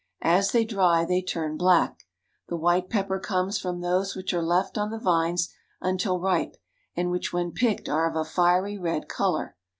As 0.23 0.51
they 0.51 0.65
dry, 0.65 1.05
they 1.05 1.21
turn 1.21 1.57
black. 1.57 2.07
The 2.47 2.57
white 2.57 2.89
pepper 2.89 3.19
comes 3.19 3.59
from 3.59 3.81
those 3.81 4.15
which 4.15 4.33
are 4.33 4.41
left 4.41 4.75
on 4.75 4.89
the 4.89 4.97
vines 4.97 5.53
until 5.79 6.19
ripe, 6.19 6.57
and 6.95 7.11
which 7.11 7.31
when 7.31 7.51
picked 7.51 7.87
are 7.87 8.09
of 8.09 8.15
a 8.15 8.25
fiery 8.25 8.79
red 8.79 9.07
color. 9.07 9.55